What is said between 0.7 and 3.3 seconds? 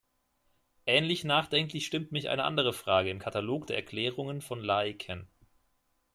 Ähnlich nachdenklich stimmt mich eine andere Frage im